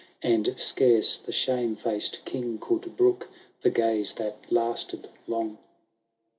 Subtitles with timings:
[0.23, 3.27] And scarce the shame faced King could brook
[3.61, 5.59] The gaze that lasted long.